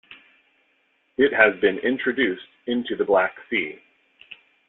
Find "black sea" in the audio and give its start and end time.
3.05-3.77